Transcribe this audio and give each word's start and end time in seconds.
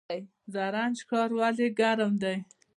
زرنج 0.53 0.97
ښار 1.07 1.29
ولې 1.39 1.67
ګرم 1.79 2.11
دی؟ 2.21 2.35